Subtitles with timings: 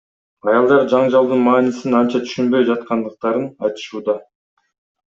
[0.53, 4.21] Аялдар жаңжалдын маанисин анча түшүнбөй жаткандыктарын айтышууда.